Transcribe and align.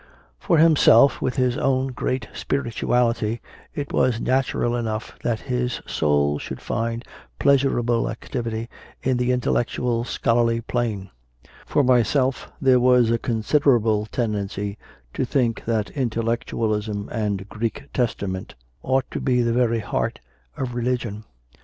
For 0.39 0.57
himself, 0.57 1.21
with 1.21 1.35
his 1.35 1.59
own 1.59 1.89
great 1.89 2.27
spirituality, 2.33 3.39
it 3.75 3.93
was 3.93 4.19
natural 4.19 4.75
enough 4.75 5.13
that 5.21 5.41
his 5.41 5.79
soul 5.85 6.39
should 6.39 6.59
find 6.59 7.05
pleasurable 7.37 8.09
activity 8.09 8.67
in 9.03 9.17
the 9.17 9.29
intellec 9.29 9.67
tual 9.77 10.03
scholarly 10.07 10.59
plane; 10.59 11.11
for 11.67 11.83
myself 11.83 12.51
there 12.59 12.79
was 12.79 13.11
a 13.11 13.19
consid 13.19 13.61
erable 13.61 14.07
tendency 14.09 14.75
to 15.13 15.23
think 15.23 15.65
that 15.65 15.91
intellectualism 15.91 17.07
and 17.11 17.47
Greek 17.47 17.83
Testament 17.93 18.55
ought 18.81 19.05
to 19.11 19.19
be 19.19 19.43
the 19.43 19.53
very 19.53 19.81
heart 19.81 20.19
of 20.57 20.73
religion. 20.73 21.25